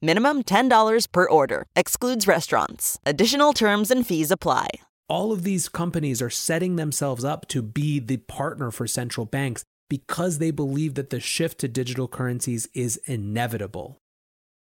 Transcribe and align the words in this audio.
Minimum 0.00 0.44
$10 0.44 1.06
per 1.12 1.28
order. 1.28 1.66
Excludes 1.76 2.26
restaurants. 2.26 2.98
Additional 3.04 3.52
terms 3.52 3.90
and 3.90 4.06
fees 4.06 4.30
apply. 4.30 4.68
All 5.08 5.30
of 5.30 5.42
these 5.42 5.68
companies 5.68 6.22
are 6.22 6.30
setting 6.30 6.76
themselves 6.76 7.22
up 7.22 7.46
to 7.48 7.60
be 7.60 7.98
the 7.98 8.16
partner 8.16 8.70
for 8.70 8.86
central 8.86 9.26
banks 9.26 9.62
because 9.90 10.38
they 10.38 10.50
believe 10.50 10.94
that 10.94 11.10
the 11.10 11.20
shift 11.20 11.58
to 11.58 11.68
digital 11.68 12.08
currencies 12.08 12.66
is 12.72 12.96
inevitable. 13.04 13.98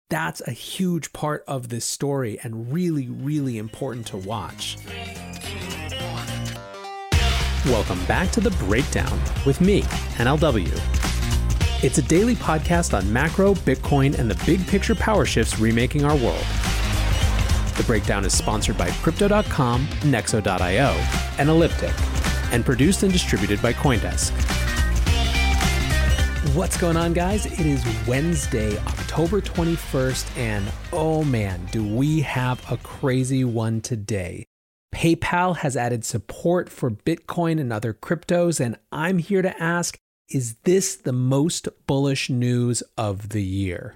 That's 0.09 0.41
a 0.41 0.51
huge 0.51 1.13
part 1.13 1.45
of 1.47 1.69
this 1.69 1.85
story 1.85 2.37
and 2.43 2.73
really, 2.73 3.07
really 3.07 3.57
important 3.57 4.07
to 4.07 4.17
watch. 4.17 4.77
Welcome 7.65 8.03
back 8.07 8.29
to 8.31 8.41
The 8.41 8.51
Breakdown 8.59 9.21
with 9.45 9.61
me, 9.61 9.83
NLW. 10.17 11.10
It's 11.83 11.97
a 11.97 12.03
daily 12.03 12.35
podcast 12.35 12.95
on 12.95 13.11
macro, 13.11 13.55
Bitcoin, 13.55 14.19
and 14.19 14.29
the 14.29 14.39
big 14.45 14.67
picture 14.67 14.93
power 14.93 15.25
shifts 15.25 15.57
remaking 15.57 16.05
our 16.05 16.15
world. 16.15 16.45
The 17.75 17.83
breakdown 17.87 18.23
is 18.23 18.37
sponsored 18.37 18.77
by 18.77 18.91
Crypto.com, 19.01 19.87
Nexo.io, 20.01 20.89
and 21.39 21.49
Elliptic, 21.49 21.93
and 22.53 22.63
produced 22.63 23.01
and 23.01 23.11
distributed 23.11 23.59
by 23.63 23.73
Coindesk. 23.73 24.29
What's 26.53 26.77
going 26.77 26.97
on, 26.97 27.13
guys? 27.13 27.47
It 27.47 27.65
is 27.65 27.83
Wednesday, 28.07 28.77
October 28.77 29.41
21st, 29.41 30.37
and 30.37 30.71
oh 30.93 31.23
man, 31.23 31.67
do 31.71 31.83
we 31.83 32.21
have 32.21 32.63
a 32.71 32.77
crazy 32.77 33.43
one 33.43 33.81
today. 33.81 34.45
PayPal 34.93 35.57
has 35.57 35.75
added 35.75 36.05
support 36.05 36.69
for 36.69 36.91
Bitcoin 36.91 37.59
and 37.59 37.73
other 37.73 37.91
cryptos, 37.91 38.59
and 38.59 38.77
I'm 38.91 39.17
here 39.17 39.41
to 39.41 39.59
ask 39.59 39.97
is 40.33 40.55
this 40.63 40.95
the 40.95 41.13
most 41.13 41.67
bullish 41.87 42.29
news 42.29 42.81
of 42.97 43.29
the 43.29 43.43
year? 43.43 43.95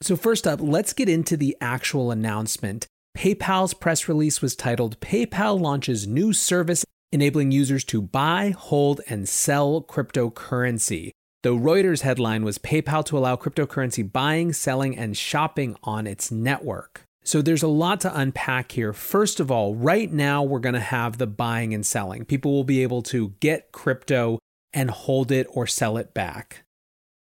So, 0.00 0.16
first 0.16 0.46
up, 0.46 0.60
let's 0.60 0.92
get 0.92 1.08
into 1.08 1.36
the 1.36 1.56
actual 1.60 2.10
announcement. 2.10 2.86
PayPal's 3.16 3.74
press 3.74 4.08
release 4.08 4.40
was 4.40 4.56
titled 4.56 4.98
PayPal 5.00 5.60
launches 5.60 6.06
new 6.06 6.32
service 6.32 6.84
enabling 7.12 7.52
users 7.52 7.84
to 7.84 8.00
buy, 8.00 8.54
hold, 8.56 9.02
and 9.08 9.28
sell 9.28 9.82
cryptocurrency. 9.82 11.10
The 11.42 11.50
Reuters 11.50 12.00
headline 12.00 12.44
was 12.44 12.58
PayPal 12.58 13.04
to 13.06 13.18
allow 13.18 13.36
cryptocurrency 13.36 14.10
buying, 14.10 14.52
selling, 14.52 14.96
and 14.96 15.16
shopping 15.16 15.76
on 15.82 16.06
its 16.06 16.30
network. 16.32 17.02
So 17.24 17.42
there's 17.42 17.62
a 17.62 17.68
lot 17.68 18.00
to 18.00 18.18
unpack 18.18 18.72
here. 18.72 18.92
First 18.92 19.40
of 19.40 19.50
all, 19.50 19.74
right 19.74 20.10
now 20.10 20.42
we're 20.42 20.58
going 20.58 20.74
to 20.74 20.80
have 20.80 21.18
the 21.18 21.26
buying 21.26 21.74
and 21.74 21.86
selling. 21.86 22.24
People 22.24 22.52
will 22.52 22.64
be 22.64 22.82
able 22.82 23.02
to 23.02 23.34
get 23.40 23.72
crypto 23.72 24.38
and 24.72 24.90
hold 24.90 25.30
it 25.30 25.46
or 25.50 25.66
sell 25.66 25.96
it 25.96 26.14
back. 26.14 26.64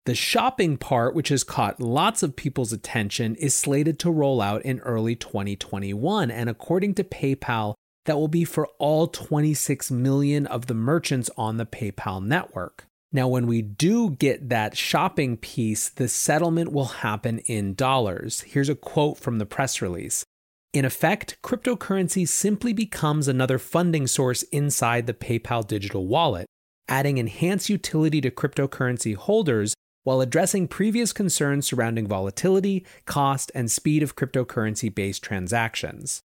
The 0.06 0.16
shopping 0.16 0.78
part, 0.78 1.16
which 1.16 1.30
has 1.30 1.44
caught 1.44 1.82
lots 1.82 2.22
of 2.22 2.36
people's 2.36 2.72
attention, 2.72 3.36
is 3.36 3.56
slated 3.56 3.98
to 4.00 4.12
roll 4.12 4.40
out 4.40 4.62
in 4.62 4.80
early 4.82 5.16
2021. 5.16 6.30
And 6.30 6.48
according 6.48 6.94
to 6.96 7.04
PayPal, 7.04 7.74
that 8.06 8.16
will 8.16 8.28
be 8.28 8.44
for 8.44 8.68
all 8.78 9.08
26 9.08 9.90
million 9.90 10.46
of 10.46 10.68
the 10.68 10.76
merchants 10.76 11.32
on 11.38 11.58
the 11.58 11.66
PayPal 11.66 12.24
network. 12.24 12.86
Now, 13.12 13.28
when 13.28 13.48
we 13.48 13.64
do 13.64 14.12
get 14.12 14.50
that 14.50 14.78
shopping 14.78 15.38
piece, 15.38 15.90
the 15.90 16.08
settlement 16.08 16.72
will 16.72 16.86
happen 16.86 17.40
in 17.40 17.74
dollars. 17.74 18.42
Here's 18.42 18.70
a 18.70 18.76
quote 18.76 19.18
from 19.18 19.40
the 19.40 19.46
press 19.46 19.82
release. 19.82 20.24
In 20.72 20.86
effect, 20.86 21.38
cryptocurrency 21.42 22.28
simply 22.28 22.74
becomes 22.74 23.28
another 23.28 23.58
funding 23.58 24.06
source 24.06 24.44
inside 24.44 25.08
the 25.08 25.14
PayPal 25.14 25.66
digital 25.66 26.06
wallet 26.06 26.46
adding 26.88 27.18
enhanced 27.18 27.70
utility 27.70 28.22
to 28.22 28.32
cryptocurrency 28.32 29.16
holders 29.16 29.74
while 30.04 30.22
addressing 30.22 30.68
previous 30.68 31.12
concerns 31.12 31.66
surrounding 31.66 32.08
volatility, 32.08 32.86
cost, 33.06 33.52
and 33.56 33.72
speed 33.72 34.04
of 34.04 34.16
cryptocurrency 34.16 34.94
based 34.94 35.24
transactions. 35.24 36.22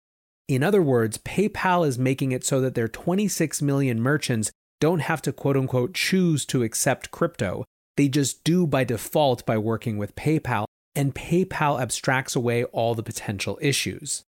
In 0.48 0.64
other 0.64 0.82
words, 0.82 1.18
PayPal 1.18 1.86
is 1.86 2.00
making 2.00 2.32
it 2.32 2.46
so 2.46 2.62
that 2.62 2.76
their 2.76 2.88
26 2.88 3.62
million 3.62 4.00
merchants 4.00 4.52
don't 4.80 5.00
have 5.00 5.22
to 5.24 5.34
quote 5.34 5.58
unquote 5.58 5.94
choose 5.94 6.46
to 6.46 6.64
accept 6.64 7.12
crypto. 7.12 7.66
They 7.98 8.08
just 8.08 8.44
do 8.44 8.68
by 8.68 8.84
default 8.84 9.46
by 9.46 9.58
working 9.58 9.98
with 9.98 10.16
PayPal, 10.16 10.66
and 10.94 11.16
PayPal 11.16 11.82
abstracts 11.82 12.36
away 12.36 12.64
all 12.66 12.96
the 12.96 13.04
potential 13.04 13.58
issues. 13.62 14.24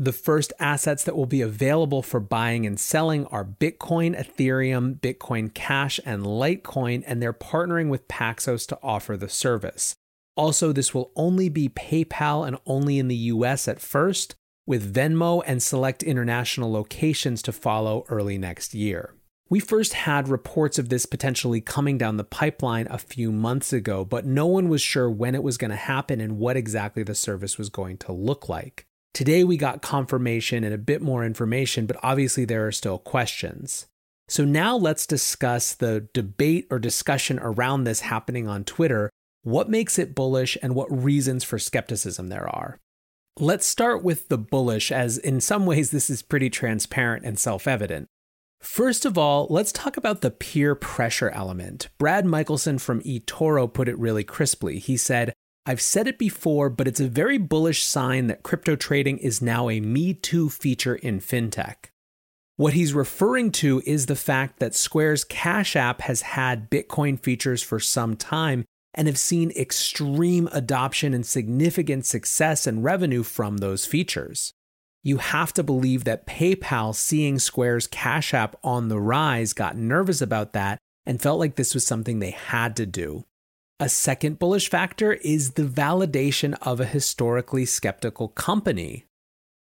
The 0.00 0.12
first 0.12 0.52
assets 0.60 1.02
that 1.02 1.16
will 1.16 1.26
be 1.26 1.40
available 1.40 2.02
for 2.02 2.20
buying 2.20 2.64
and 2.64 2.78
selling 2.78 3.26
are 3.26 3.44
Bitcoin, 3.44 4.16
Ethereum, 4.16 5.00
Bitcoin 5.00 5.52
Cash, 5.52 5.98
and 6.04 6.22
Litecoin, 6.22 7.02
and 7.04 7.20
they're 7.20 7.32
partnering 7.32 7.88
with 7.88 8.06
Paxos 8.06 8.64
to 8.68 8.78
offer 8.80 9.16
the 9.16 9.28
service. 9.28 9.96
Also, 10.36 10.72
this 10.72 10.94
will 10.94 11.10
only 11.16 11.48
be 11.48 11.68
PayPal 11.68 12.46
and 12.46 12.58
only 12.64 13.00
in 13.00 13.08
the 13.08 13.16
US 13.16 13.66
at 13.66 13.80
first, 13.80 14.36
with 14.68 14.94
Venmo 14.94 15.42
and 15.44 15.60
select 15.60 16.04
international 16.04 16.70
locations 16.70 17.42
to 17.42 17.50
follow 17.50 18.04
early 18.08 18.38
next 18.38 18.74
year. 18.74 19.14
We 19.50 19.58
first 19.58 19.94
had 19.94 20.28
reports 20.28 20.78
of 20.78 20.90
this 20.90 21.06
potentially 21.06 21.60
coming 21.60 21.98
down 21.98 22.18
the 22.18 22.22
pipeline 22.22 22.86
a 22.88 22.98
few 22.98 23.32
months 23.32 23.72
ago, 23.72 24.04
but 24.04 24.24
no 24.24 24.46
one 24.46 24.68
was 24.68 24.80
sure 24.80 25.10
when 25.10 25.34
it 25.34 25.42
was 25.42 25.58
going 25.58 25.70
to 25.72 25.76
happen 25.76 26.20
and 26.20 26.38
what 26.38 26.56
exactly 26.56 27.02
the 27.02 27.16
service 27.16 27.58
was 27.58 27.68
going 27.68 27.96
to 27.98 28.12
look 28.12 28.48
like. 28.48 28.84
Today 29.18 29.42
we 29.42 29.56
got 29.56 29.82
confirmation 29.82 30.62
and 30.62 30.72
a 30.72 30.78
bit 30.78 31.02
more 31.02 31.24
information, 31.24 31.86
but 31.86 31.96
obviously 32.04 32.44
there 32.44 32.64
are 32.68 32.70
still 32.70 32.98
questions. 32.98 33.88
So 34.28 34.44
now 34.44 34.76
let's 34.76 35.08
discuss 35.08 35.74
the 35.74 36.08
debate 36.14 36.68
or 36.70 36.78
discussion 36.78 37.40
around 37.40 37.82
this 37.82 38.02
happening 38.02 38.46
on 38.46 38.62
Twitter. 38.62 39.10
What 39.42 39.68
makes 39.68 39.98
it 39.98 40.14
bullish 40.14 40.56
and 40.62 40.72
what 40.76 40.86
reasons 40.92 41.42
for 41.42 41.58
skepticism 41.58 42.28
there 42.28 42.48
are? 42.48 42.78
Let's 43.40 43.66
start 43.66 44.04
with 44.04 44.28
the 44.28 44.38
bullish, 44.38 44.92
as 44.92 45.18
in 45.18 45.40
some 45.40 45.66
ways 45.66 45.90
this 45.90 46.08
is 46.08 46.22
pretty 46.22 46.48
transparent 46.48 47.24
and 47.24 47.40
self 47.40 47.66
evident. 47.66 48.06
First 48.60 49.04
of 49.04 49.18
all, 49.18 49.48
let's 49.50 49.72
talk 49.72 49.96
about 49.96 50.20
the 50.20 50.30
peer 50.30 50.76
pressure 50.76 51.30
element. 51.30 51.88
Brad 51.98 52.24
Michelson 52.24 52.78
from 52.78 53.00
eToro 53.00 53.66
put 53.66 53.88
it 53.88 53.98
really 53.98 54.22
crisply. 54.22 54.78
He 54.78 54.96
said, 54.96 55.32
I've 55.68 55.82
said 55.82 56.08
it 56.08 56.16
before, 56.16 56.70
but 56.70 56.88
it's 56.88 56.98
a 56.98 57.08
very 57.08 57.36
bullish 57.36 57.82
sign 57.82 58.28
that 58.28 58.42
crypto 58.42 58.74
trading 58.74 59.18
is 59.18 59.42
now 59.42 59.68
a 59.68 59.80
Me 59.80 60.14
Too 60.14 60.48
feature 60.48 60.94
in 60.94 61.20
fintech. 61.20 61.90
What 62.56 62.72
he's 62.72 62.94
referring 62.94 63.52
to 63.52 63.82
is 63.84 64.06
the 64.06 64.16
fact 64.16 64.60
that 64.60 64.74
Square's 64.74 65.24
Cash 65.24 65.76
App 65.76 66.00
has 66.00 66.22
had 66.22 66.70
Bitcoin 66.70 67.20
features 67.20 67.62
for 67.62 67.78
some 67.80 68.16
time 68.16 68.64
and 68.94 69.06
have 69.08 69.18
seen 69.18 69.50
extreme 69.50 70.48
adoption 70.52 71.12
and 71.12 71.26
significant 71.26 72.06
success 72.06 72.66
and 72.66 72.82
revenue 72.82 73.22
from 73.22 73.58
those 73.58 73.84
features. 73.84 74.54
You 75.04 75.18
have 75.18 75.52
to 75.52 75.62
believe 75.62 76.04
that 76.04 76.26
PayPal, 76.26 76.94
seeing 76.94 77.38
Square's 77.38 77.86
Cash 77.86 78.32
App 78.32 78.56
on 78.64 78.88
the 78.88 78.98
rise, 78.98 79.52
got 79.52 79.76
nervous 79.76 80.22
about 80.22 80.54
that 80.54 80.78
and 81.04 81.20
felt 81.20 81.38
like 81.38 81.56
this 81.56 81.74
was 81.74 81.86
something 81.86 82.20
they 82.20 82.30
had 82.30 82.74
to 82.76 82.86
do. 82.86 83.26
A 83.80 83.88
second 83.88 84.40
bullish 84.40 84.68
factor 84.68 85.12
is 85.12 85.52
the 85.52 85.62
validation 85.62 86.58
of 86.62 86.80
a 86.80 86.84
historically 86.84 87.64
skeptical 87.64 88.26
company. 88.26 89.04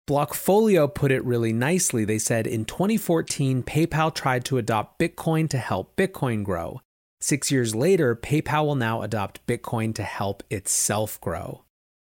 Blockfolio 0.08 0.94
put 0.94 1.12
it 1.12 1.26
really 1.26 1.52
nicely. 1.52 2.06
They 2.06 2.20
said 2.20 2.46
in 2.46 2.66
2014, 2.66 3.64
PayPal 3.64 4.14
tried 4.14 4.46
to 4.46 4.60
adopt 4.60 5.00
Bitcoin 5.00 5.50
to 5.50 5.58
help 5.58 5.96
Bitcoin 5.96 6.44
grow. 6.44 6.80
Six 7.22 7.50
years 7.52 7.74
later, 7.74 8.16
PayPal 8.16 8.68
will 8.68 8.76
now 8.76 9.02
adopt 9.02 9.44
Bitcoin 9.48 9.96
to 9.96 10.04
help 10.04 10.44
itself 10.52 11.20
grow. 11.20 11.64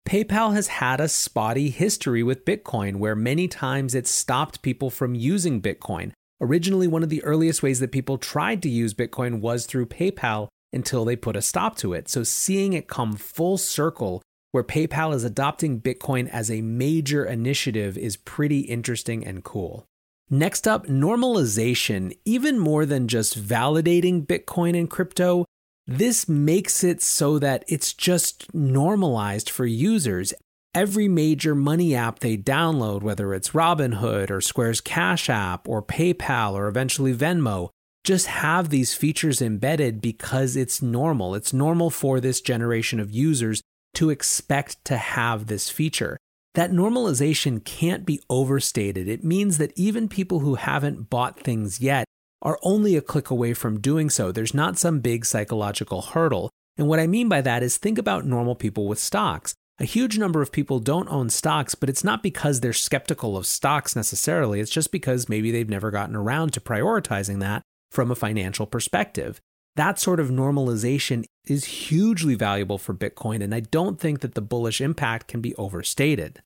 PayPal 0.07 0.53
has 0.53 0.67
had 0.67 1.01
a 1.01 1.09
spotty 1.09 1.71
history 1.71 2.23
with 2.23 2.45
Bitcoin 2.45 2.97
where 2.97 3.17
many 3.17 3.49
times 3.49 3.95
it 3.95 4.07
stopped 4.07 4.61
people 4.61 4.91
from 4.91 5.15
using 5.15 5.63
Bitcoin. 5.63 6.13
Originally, 6.39 6.87
one 6.87 7.03
of 7.03 7.09
the 7.09 7.25
earliest 7.25 7.63
ways 7.63 7.81
that 7.81 7.93
people 7.93 8.19
tried 8.19 8.61
to 8.63 8.69
use 8.69 8.93
Bitcoin 8.93 9.41
was 9.41 9.65
through 9.65 9.87
PayPal 9.87 10.49
until 10.75 11.05
they 11.05 11.17
put 11.17 11.37
a 11.37 11.43
stop 11.43 11.77
to 11.77 11.93
it. 11.93 12.09
So, 12.09 12.23
seeing 12.23 12.73
it 12.73 12.89
come 12.89 13.17
full 13.17 13.57
circle 13.57 14.23
where 14.55 14.63
PayPal 14.63 15.13
is 15.13 15.25
adopting 15.25 15.81
Bitcoin 15.81 16.29
as 16.29 16.51
a 16.51 16.61
major 16.61 17.25
initiative 17.25 17.99
is 17.99 18.17
pretty 18.17 18.61
interesting 18.61 19.27
and 19.27 19.43
cool. 19.43 19.85
Next 20.31 20.69
up, 20.69 20.87
normalization. 20.87 22.17
Even 22.25 22.59
more 22.59 22.87
than 22.87 23.09
just 23.09 23.37
validating 23.37 24.27
Bitcoin 24.27 24.79
and 24.79 24.89
crypto, 24.89 25.45
this 25.87 26.29
makes 26.29 26.83
it 26.83 27.03
so 27.03 27.39
that 27.41 27.65
it's 27.69 27.93
just 27.93 28.53
normalized 28.55 29.51
for 29.51 29.67
users. 29.67 30.33
Every 30.75 31.09
major 31.09 31.55
money 31.55 31.95
app 31.95 32.21
they 32.21 32.37
download, 32.37 33.03
whether 33.03 33.35
it's 33.35 33.51
Robinhood 33.51 34.31
or 34.31 34.41
Square's 34.41 34.81
Cash 34.81 35.29
App 35.29 35.69
or 35.69 35.83
PayPal 35.83 36.53
or 36.53 36.69
eventually 36.69 37.13
Venmo, 37.15 37.71
just 38.05 38.27
have 38.27 38.69
these 38.69 38.95
features 38.95 39.41
embedded 39.41 40.01
because 40.01 40.57
it's 40.57 40.83
normal. 40.83 41.35
It's 41.35 41.55
normal 41.55 41.89
for 41.91 42.21
this 42.21 42.43
generation 42.43 43.01
of 43.01 43.11
users 43.11 43.63
to 43.95 44.11
expect 44.11 44.85
to 44.85 44.99
have 44.99 45.47
this 45.47 45.71
feature. 45.71 46.19
That 46.55 46.71
normalization 46.71 47.65
can't 47.65 48.05
be 48.05 48.21
overstated. 48.29 49.09
It 49.09 49.25
means 49.25 49.59
that 49.59 49.73
even 49.75 50.09
people 50.09 50.41
who 50.41 50.57
haven't 50.57 51.09
bought 51.11 51.41
things 51.41 51.81
yet 51.81 52.05
are 52.43 52.59
only 52.63 52.95
a 52.95 53.01
click 53.01 53.31
away 53.31 53.55
from 53.55 53.81
doing 53.81 54.11
so. 54.11 54.31
There's 54.31 54.55
not 54.55 54.79
some 54.79 55.01
big 55.01 55.25
psychological 55.25 56.03
hurdle. 56.03 56.51
And 56.77 56.87
what 56.87 57.01
I 57.01 57.07
mean 57.07 57.29
by 57.29 57.41
that 57.41 57.63
is 57.63 57.79
think 57.79 57.99
about 57.99 58.27
normal 58.27 58.55
people 58.55 58.87
with 58.87 58.99
stocks. 58.99 59.55
A 59.81 59.85
huge 59.85 60.19
number 60.19 60.43
of 60.43 60.53
people 60.53 60.79
don't 60.79 61.11
own 61.11 61.31
stocks, 61.31 61.75
but 61.75 61.89
it's 61.89 62.05
not 62.05 62.23
because 62.23 62.61
they're 62.61 62.73
skeptical 62.73 63.37
of 63.37 63.47
stocks 63.47 63.97
necessarily. 63.97 64.61
It's 64.61 64.71
just 64.71 64.93
because 64.93 65.29
maybe 65.29 65.51
they've 65.51 65.69
never 65.69 65.91
gotten 65.91 66.15
around 66.15 66.53
to 66.53 66.61
prioritizing 66.61 67.41
that 67.41 67.63
from 67.95 68.11
a 68.11 68.17
financial 68.17 68.67
perspective. 68.67 69.41
That 69.77 69.99
sort 69.99 70.21
of 70.21 70.29
normalization 70.29 71.25
is 71.47 71.65
hugely 71.65 72.35
valuable 72.35 72.79
for 72.79 72.95
Bitcoin, 72.95 73.43
and 73.43 73.55
I 73.55 73.61
don't 73.61 73.99
think 73.99 74.21
that 74.21 74.35
the 74.35 74.43
bullish 74.43 74.81
impact 74.81 75.29
can 75.29 75.41
be 75.41 75.55
overstated. 75.57 76.43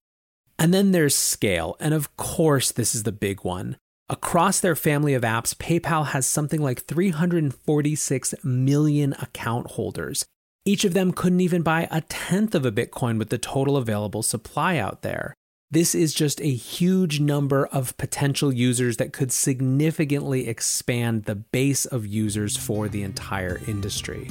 And 0.58 0.72
then 0.72 0.92
there's 0.92 1.14
scale, 1.14 1.76
and 1.78 1.94
of 1.94 2.16
course, 2.16 2.72
this 2.72 2.94
is 2.94 3.02
the 3.02 3.12
big 3.12 3.44
one. 3.44 3.76
Across 4.08 4.60
their 4.60 4.74
family 4.74 5.12
of 5.14 5.22
apps, 5.22 5.54
PayPal 5.54 6.06
has 6.06 6.26
something 6.26 6.62
like 6.62 6.84
346 6.84 8.34
million 8.42 9.12
account 9.14 9.72
holders. 9.72 10.24
Each 10.64 10.84
of 10.84 10.94
them 10.94 11.12
couldn't 11.12 11.40
even 11.40 11.62
buy 11.62 11.86
a 11.90 12.00
tenth 12.02 12.54
of 12.54 12.64
a 12.64 12.72
Bitcoin 12.72 13.18
with 13.18 13.28
the 13.28 13.38
total 13.38 13.76
available 13.76 14.22
supply 14.22 14.78
out 14.78 15.02
there. 15.02 15.34
This 15.70 15.94
is 15.94 16.14
just 16.14 16.40
a 16.40 16.50
huge 16.50 17.20
number 17.20 17.66
of 17.66 17.94
potential 17.98 18.50
users 18.50 18.96
that 18.96 19.12
could 19.12 19.30
significantly 19.30 20.48
expand 20.48 21.24
the 21.24 21.34
base 21.34 21.84
of 21.84 22.06
users 22.06 22.56
for 22.56 22.88
the 22.88 23.02
entire 23.02 23.60
industry. 23.66 24.30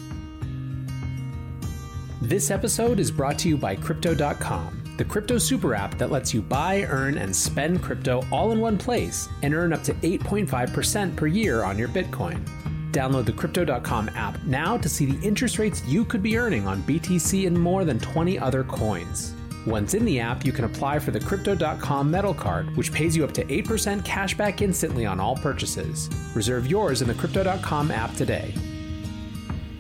This 2.24 2.50
episode 2.50 3.00
is 3.00 3.12
brought 3.12 3.38
to 3.40 3.50
you 3.50 3.56
by 3.56 3.76
Crypto.com 3.76 4.84
the 4.98 5.06
crypto 5.06 5.38
super 5.38 5.76
app 5.76 5.96
that 6.00 6.10
lets 6.10 6.34
you 6.34 6.42
buy, 6.42 6.82
earn, 6.86 7.20
and 7.20 7.36
spend 7.36 7.84
crypto 7.84 8.26
all 8.32 8.52
in 8.52 8.60
one 8.60 8.80
place 8.80 9.30
and 9.44 9.54
earn 9.54 9.72
up 9.72 9.84
to 9.84 9.94
8.5% 9.94 11.16
per 11.16 11.28
year 11.28 11.62
on 11.62 11.78
your 11.78 11.88
Bitcoin. 11.88 12.44
Download 12.92 13.24
the 13.24 13.32
Crypto.com 13.32 14.10
app 14.16 14.42
now 14.44 14.76
to 14.76 14.90
see 14.90 15.06
the 15.06 15.24
interest 15.24 15.60
rates 15.60 15.86
you 15.86 16.04
could 16.04 16.24
be 16.24 16.36
earning 16.36 16.68
on 16.68 16.82
BTC 16.82 17.46
and 17.46 17.56
more 17.56 17.86
than 17.86 18.00
20 18.00 18.40
other 18.40 18.64
coins. 18.64 19.37
Once 19.66 19.94
in 19.94 20.06
the 20.06 20.20
app, 20.20 20.46
you 20.46 20.52
can 20.52 20.66
apply 20.66 21.00
for 21.00 21.12
the 21.12 21.20
Crypto.com 21.20 22.10
Metal 22.10 22.34
Card, 22.34 22.76
which 22.78 22.94
pays 22.94 23.16
you 23.16 23.24
up 23.24 23.34
to 23.34 23.44
8% 23.46 24.06
cash 24.06 24.36
back 24.38 24.62
instantly 24.62 25.06
on 25.06 25.20
all 25.20 25.36
purchases. 25.36 26.10
Reserve 26.36 26.68
yours 26.68 27.02
in 27.02 27.08
the 27.08 27.14
Crypto.com 27.14 27.92
app 27.92 28.14
today. 28.16 28.54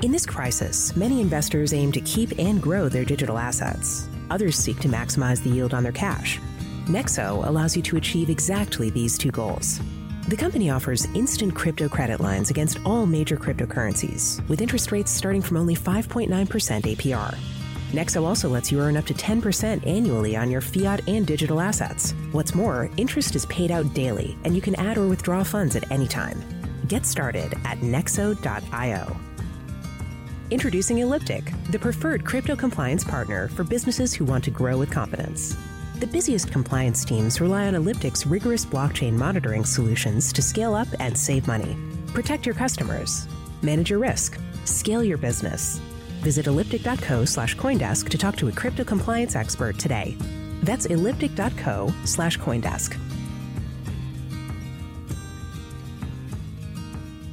In 0.04 0.12
this 0.12 0.26
crisis, 0.26 0.96
many 0.96 1.22
investors 1.22 1.74
aim 1.74 1.92
to 1.92 2.02
keep 2.02 2.38
and 2.38 2.62
grow 2.62 2.88
their 2.88 3.06
digital 3.06 3.38
assets. 3.38 4.08
Others 4.30 4.56
seek 4.56 4.80
to 4.82 4.88
maximize 4.88 5.42
the 5.44 5.50
yield 5.50 5.74
on 5.74 5.84
their 5.84 5.92
cash. 5.92 6.40
Nexo 6.86 7.46
allows 7.48 7.76
you 7.76 7.82
to 7.84 7.98
achieve 7.98 8.30
exactly 8.30 8.90
these 8.90 9.18
two 9.18 9.32
goals. 9.32 9.80
The 10.28 10.36
company 10.36 10.70
offers 10.70 11.06
instant 11.16 11.56
crypto 11.56 11.88
credit 11.88 12.20
lines 12.20 12.50
against 12.50 12.80
all 12.86 13.06
major 13.06 13.38
cryptocurrencies, 13.38 14.48
with 14.50 14.62
interest 14.62 14.92
rates 14.92 15.12
starting 15.12 15.42
from 15.42 15.58
only 15.58 15.76
5.9% 15.76 16.28
APR. 16.30 17.56
Nexo 17.92 18.24
also 18.24 18.50
lets 18.50 18.72
you 18.72 18.81
earn 18.81 18.98
up 18.98 19.06
to 19.06 19.13
10% 19.13 19.88
annually 19.88 20.36
on 20.36 20.51
your 20.51 20.60
fiat 20.60 21.07
and 21.07 21.25
digital 21.25 21.62
assets. 21.62 22.13
What's 22.34 22.54
more, 22.54 22.89
interest 22.98 23.36
is 23.36 23.45
paid 23.45 23.72
out 23.72 23.94
daily, 23.94 24.38
and 24.44 24.54
you 24.56 24.62
can 24.62 24.75
add 24.75 24.98
or 24.98 25.07
withdraw 25.07 25.44
funds 25.44 25.75
at 25.78 25.89
any 25.89 26.07
time. 26.07 26.44
Get 26.88 27.06
started 27.06 27.54
at 27.63 27.78
nexo.io. 27.80 29.18
Introducing 30.50 31.00
Elliptic, 31.00 31.51
the 31.72 31.80
preferred 31.80 32.25
crypto 32.25 32.56
compliance 32.56 33.04
partner 33.04 33.48
for 33.50 33.63
businesses 33.63 34.13
who 34.13 34.25
want 34.25 34.44
to 34.45 34.51
grow 34.51 34.78
with 34.78 34.92
confidence. 34.92 35.57
The 36.00 36.07
busiest 36.07 36.51
compliance 36.51 37.04
teams 37.04 37.42
rely 37.42 37.68
on 37.68 37.75
Elliptic's 37.75 38.28
rigorous 38.28 38.66
blockchain 38.66 39.13
monitoring 39.13 39.66
solutions 39.66 40.31
to 40.33 40.42
scale 40.42 40.74
up 40.74 40.88
and 41.00 41.18
save 41.18 41.48
money. 41.48 41.75
Protect 42.13 42.45
your 42.45 42.56
customers, 42.56 43.28
manage 43.62 43.90
your 43.90 44.00
risk, 44.00 44.40
scale 44.66 45.04
your 45.04 45.18
business. 45.18 45.81
Visit 46.22 46.48
elliptic.co 46.48 47.25
slash 47.25 47.56
Coindesk 47.56 48.10
to 48.10 48.18
talk 48.18 48.36
to 48.38 48.48
a 48.48 48.52
crypto 48.52 48.84
compliance 48.84 49.36
expert 49.36 49.78
today. 49.78 50.18
That's 50.64 50.86
elliptic.co 50.86 51.94
slash 52.06 52.38
Coindesk. 52.38 52.98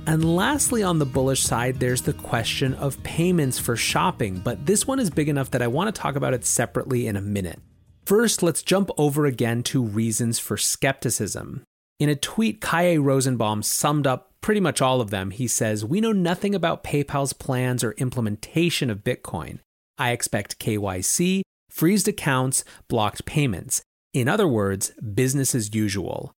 And 0.06 0.22
lastly, 0.36 0.82
on 0.82 0.98
the 0.98 1.06
bullish 1.06 1.42
side, 1.42 1.80
there's 1.80 2.02
the 2.02 2.12
question 2.12 2.74
of 2.74 3.02
payments 3.02 3.58
for 3.58 3.74
shopping, 3.74 4.38
but 4.38 4.66
this 4.66 4.86
one 4.86 5.00
is 5.00 5.08
big 5.08 5.30
enough 5.30 5.50
that 5.52 5.62
I 5.62 5.66
want 5.66 5.94
to 5.94 6.00
talk 6.00 6.14
about 6.14 6.34
it 6.34 6.44
separately 6.44 7.06
in 7.06 7.16
a 7.16 7.22
minute. 7.22 7.58
First, 8.04 8.42
let's 8.42 8.62
jump 8.62 8.90
over 8.98 9.24
again 9.24 9.62
to 9.64 9.82
reasons 9.82 10.38
for 10.38 10.58
skepticism. 10.58 11.62
In 11.98 12.10
a 12.10 12.16
tweet, 12.16 12.60
Kaye 12.60 12.98
Rosenbaum 12.98 13.62
summed 13.62 14.06
up 14.06 14.33
pretty 14.44 14.60
much 14.60 14.82
all 14.82 15.00
of 15.00 15.08
them. 15.08 15.30
He 15.30 15.48
says, 15.48 15.86
We 15.86 16.02
know 16.02 16.12
nothing 16.12 16.54
about 16.54 16.84
PayPal's 16.84 17.32
plans 17.32 17.82
or 17.82 17.92
implementation 17.92 18.90
of 18.90 19.02
Bitcoin. 19.02 19.60
I 19.96 20.10
expect 20.10 20.58
KYC, 20.58 21.40
freezed 21.70 22.08
accounts, 22.08 22.62
blocked 22.86 23.24
payments. 23.24 23.80
In 24.12 24.28
other 24.28 24.46
words, 24.46 24.90
business 25.14 25.54
as 25.54 25.74
usual. 25.74 26.34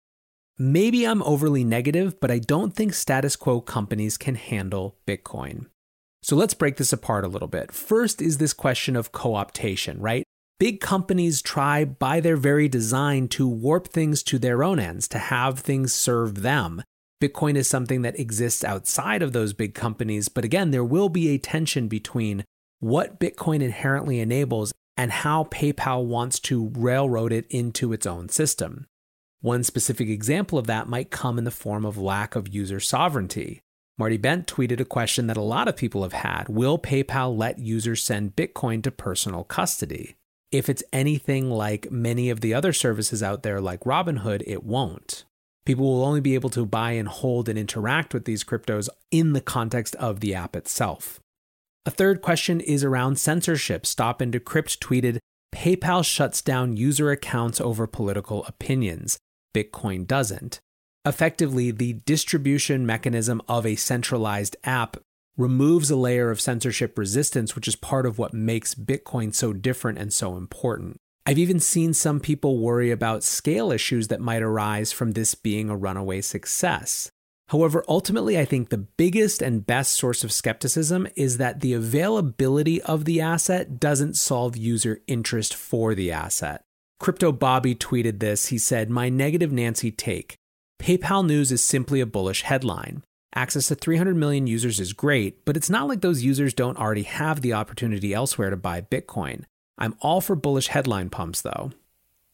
Maybe 0.59 1.07
I'm 1.07 1.23
overly 1.23 1.65
negative, 1.65 2.21
but 2.21 2.31
I 2.31 2.41
don't 2.41 2.77
think 2.77 2.93
status 2.93 3.37
quo 3.37 3.63
companies 3.63 4.19
can 4.19 4.35
handle 4.35 4.99
Bitcoin. 5.07 5.69
So 6.23 6.37
let's 6.37 6.53
break 6.53 6.77
this 6.77 6.93
apart 6.93 7.25
a 7.25 7.29
little 7.29 7.49
bit. 7.49 7.73
First 7.73 8.21
is 8.21 8.37
this 8.37 8.53
question 8.53 8.97
of 8.97 9.13
co 9.13 9.31
optation, 9.31 9.97
right? 9.99 10.25
Big 10.59 10.83
companies 10.83 11.41
try 11.41 11.87
by 11.87 12.21
their 12.21 12.37
very 12.37 12.69
design 12.69 13.29
to 13.29 13.49
warp 13.49 13.89
things 13.89 14.23
to 14.25 14.39
their 14.39 14.63
own 14.63 14.79
ends, 14.79 15.09
to 15.09 15.19
have 15.19 15.61
things 15.61 15.95
serve 15.95 16.43
them. 16.43 16.83
Bitcoin 17.25 17.57
is 17.57 17.67
something 17.67 18.03
that 18.03 18.19
exists 18.19 18.63
outside 18.63 19.23
of 19.23 19.33
those 19.33 19.55
big 19.55 19.75
companies, 19.75 20.29
but 20.29 20.45
again, 20.45 20.73
there 20.73 20.85
will 20.85 21.09
be 21.09 21.29
a 21.29 21.39
tension 21.39 21.89
between 21.89 22.45
what 22.81 23.19
Bitcoin 23.19 23.63
inherently 23.63 24.21
enables 24.21 24.75
and 24.99 25.11
how 25.11 25.45
PayPal 25.45 26.05
wants 26.05 26.39
to 26.41 26.71
railroad 26.75 27.33
it 27.33 27.47
into 27.49 27.95
its 27.95 28.05
own 28.05 28.29
system. 28.29 28.87
One 29.41 29.65
specific 29.65 30.09
example 30.09 30.59
of 30.59 30.67
that 30.67 30.87
might 30.87 31.11
come 31.11 31.39
in 31.39 31.45
the 31.45 31.51
form 31.51 31.87
of 31.87 31.97
lack 31.97 32.37
of 32.37 32.49
user 32.49 32.79
sovereignty. 32.79 33.63
Marty 33.97 34.19
Bent 34.19 34.47
tweeted 34.47 34.81
a 34.81 34.85
question 34.85 35.27
that 35.29 35.39
a 35.39 35.43
lot 35.43 35.67
of 35.67 35.77
people 35.77 36.03
have 36.03 36.13
had 36.13 36.51
Will 36.51 36.79
PayPal 36.79 37.35
let 37.35 37.59
users 37.59 38.03
send 38.03 38.37
Bitcoin 38.37 38.83
to 38.83 38.91
personal 38.91 39.45
custody? 39.45 40.17
If 40.53 40.69
it's 40.69 40.85
anything 40.93 41.51
like 41.51 41.91
many 41.91 42.29
of 42.29 42.43
the 42.43 42.53
other 42.53 42.75
services 42.75 43.23
out 43.23 43.43
there, 43.45 43.63
like 43.63 43.81
Robinhood, 43.81 44.43
it 44.47 44.63
won't. 44.63 45.25
People 45.65 45.87
will 45.87 46.05
only 46.05 46.21
be 46.21 46.35
able 46.35 46.51
to 46.51 46.67
buy 46.67 46.93
and 46.93 47.09
hold 47.09 47.49
and 47.49 47.59
interact 47.59 48.13
with 48.13 48.25
these 48.25 48.45
cryptos 48.45 48.89
in 49.11 49.33
the 49.33 49.41
context 49.41 49.95
of 49.97 50.21
the 50.21 50.35
app 50.35 50.55
itself. 50.55 51.21
A 51.87 51.91
third 51.91 52.23
question 52.23 52.61
is 52.61 52.85
around 52.85 53.19
censorship. 53.19 53.87
Stop 53.87 54.21
and 54.21 54.33
Decrypt 54.33 54.79
tweeted 54.79 55.19
PayPal 55.55 56.05
shuts 56.05 56.43
down 56.43 56.77
user 56.77 57.11
accounts 57.11 57.61
over 57.61 57.87
political 57.87 58.45
opinions. 58.45 59.19
Bitcoin 59.55 60.07
doesn't. 60.07 60.61
Effectively, 61.07 61.71
the 61.71 61.95
distribution 62.05 62.85
mechanism 62.87 63.41
of 63.49 63.67
a 63.67 63.77
centralized 63.77 64.57
app 64.65 64.97
removes 65.37 65.91
a 65.91 65.97
layer 65.97 66.31
of 66.31 66.41
censorship 66.41 66.97
resistance, 66.97 67.55
which 67.55 67.69
is 67.69 67.77
part 67.77 68.07
of 68.07 68.19
what 68.19 68.33
makes 68.33 68.75
Bitcoin 68.75 69.35
so 69.35 69.53
different 69.53 69.99
and 69.99 70.13
so 70.13 70.37
important. 70.37 70.97
I've 71.27 71.39
even 71.39 71.59
seen 71.59 71.95
some 71.95 72.21
people 72.21 72.59
worry 72.59 72.91
about 72.91 73.25
scale 73.25 73.73
issues 73.73 74.09
that 74.09 74.21
might 74.21 74.43
arise 74.43 74.93
from 74.93 75.13
this 75.13 75.35
being 75.35 75.71
a 75.71 75.77
runaway 75.77 76.21
success. 76.21 77.11
However, 77.49 77.83
ultimately, 77.89 78.39
I 78.39 78.45
think 78.45 78.69
the 78.69 78.79
biggest 78.79 79.41
and 79.41 79.67
best 79.67 79.95
source 79.95 80.23
of 80.23 80.33
skepticism 80.33 81.07
is 81.17 81.39
that 81.39 81.61
the 81.61 81.73
availability 81.73 82.81
of 82.83 83.07
the 83.07 83.23
asset 83.23 83.81
doesn't 83.81 84.17
solve 84.17 84.57
user 84.57 85.01
interest 85.07 85.55
for 85.55 85.95
the 85.95 86.13
asset. 86.13 86.63
Crypto 87.01 87.33
Bobby 87.33 87.75
tweeted 87.75 88.21
this. 88.21 88.47
He 88.47 88.59
said, 88.59 88.91
My 88.91 89.09
negative 89.09 89.53
Nancy 89.53 89.91
take. 89.91 90.37
PayPal 90.79 91.27
news 91.27 91.51
is 91.51 91.65
simply 91.65 92.01
a 92.01 92.07
bullish 92.07 92.43
headline. 92.43 93.03
Access 93.35 93.69
to 93.69 93.75
300 93.75 94.15
million 94.15 94.47
users 94.47 94.79
is 94.79 94.93
great, 94.93 95.45
but 95.45 95.57
it's 95.57 95.71
not 95.71 95.89
like 95.89 96.03
those 96.03 96.23
users 96.23 96.53
don't 96.53 96.79
already 96.79 97.03
have 97.03 97.41
the 97.41 97.55
opportunity 97.55 98.13
elsewhere 98.13 98.51
to 98.51 98.57
buy 98.57 98.81
Bitcoin. 98.83 99.45
I'm 99.79 99.97
all 100.01 100.21
for 100.21 100.37
bullish 100.37 100.69
headline 100.69 101.11
pumps, 101.11 101.43
though. 101.43 101.73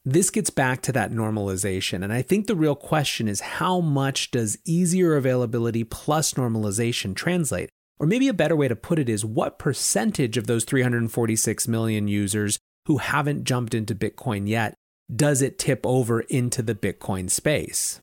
This 0.04 0.30
gets 0.30 0.50
back 0.50 0.80
to 0.82 0.92
that 0.92 1.12
normalization, 1.12 2.02
and 2.02 2.12
I 2.12 2.22
think 2.22 2.46
the 2.46 2.56
real 2.56 2.74
question 2.74 3.28
is 3.28 3.40
how 3.40 3.80
much 3.80 4.30
does 4.30 4.58
easier 4.64 5.14
availability 5.16 5.84
plus 5.84 6.34
normalization 6.34 7.14
translate? 7.14 7.68
Or 7.98 8.06
maybe 8.06 8.28
a 8.28 8.34
better 8.34 8.56
way 8.56 8.66
to 8.66 8.76
put 8.76 8.98
it 8.98 9.10
is 9.10 9.26
what 9.26 9.58
percentage 9.58 10.38
of 10.38 10.46
those 10.46 10.64
346 10.64 11.68
million 11.68 12.08
users 12.08 12.58
who 12.86 12.96
haven't 12.96 13.44
jumped 13.44 13.74
into 13.74 13.94
Bitcoin 13.94 14.48
yet 14.48 14.74
does 15.14 15.42
it 15.42 15.58
tip 15.58 15.80
over 15.84 16.20
into 16.20 16.62
the 16.62 16.74
Bitcoin 16.74 17.28
space? 17.28 18.00